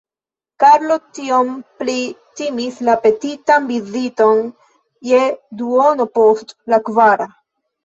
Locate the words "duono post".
5.63-6.59